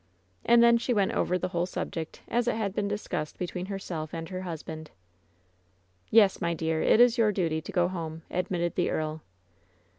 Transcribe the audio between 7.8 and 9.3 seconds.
home," admitted the earl.